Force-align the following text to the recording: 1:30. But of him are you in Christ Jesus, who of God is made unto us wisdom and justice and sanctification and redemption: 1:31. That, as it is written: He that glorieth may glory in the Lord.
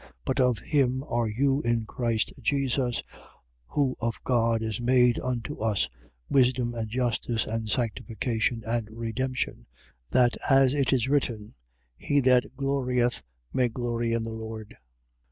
1:30. 0.03 0.07
But 0.25 0.39
of 0.39 0.57
him 0.57 1.03
are 1.03 1.27
you 1.27 1.61
in 1.61 1.85
Christ 1.85 2.33
Jesus, 2.41 3.03
who 3.67 3.95
of 3.99 4.17
God 4.23 4.63
is 4.63 4.81
made 4.81 5.19
unto 5.19 5.59
us 5.59 5.89
wisdom 6.27 6.73
and 6.73 6.89
justice 6.89 7.45
and 7.45 7.69
sanctification 7.69 8.63
and 8.65 8.87
redemption: 8.89 9.57
1:31. 10.09 10.09
That, 10.09 10.37
as 10.49 10.73
it 10.73 10.91
is 10.91 11.07
written: 11.07 11.53
He 11.95 12.19
that 12.21 12.57
glorieth 12.57 13.21
may 13.53 13.69
glory 13.69 14.11
in 14.13 14.23
the 14.23 14.31
Lord. 14.31 14.75